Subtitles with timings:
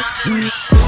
[0.00, 0.79] around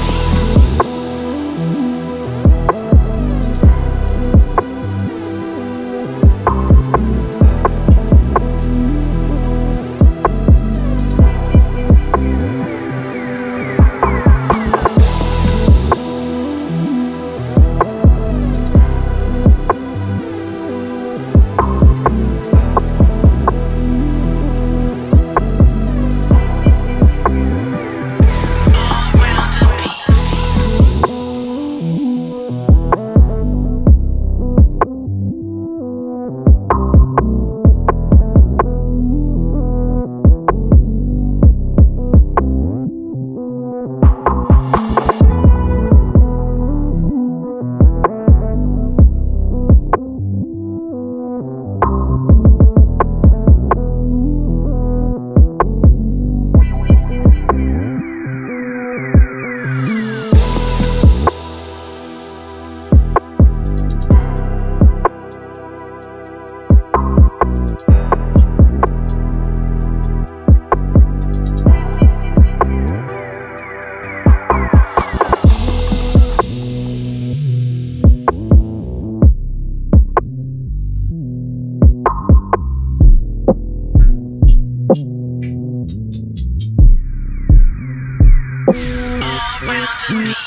[90.09, 90.42] me.